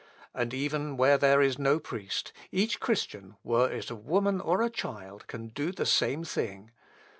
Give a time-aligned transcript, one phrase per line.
[0.33, 4.69] And even where there is no priest, each Christian, were it a woman or a
[4.71, 6.71] child, can do the same thing.